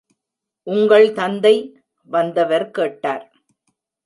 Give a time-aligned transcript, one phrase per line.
[0.67, 1.53] உங்கள் தந்தை?
[2.09, 3.25] வந்தவர் கேட்டார்.